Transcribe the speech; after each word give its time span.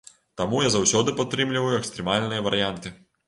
Таму 0.39 0.61
я 0.67 0.71
заўсёды 0.75 1.13
падтрымліваю 1.19 1.75
экстрэмальныя 1.81 2.45
варыянты. 2.51 2.95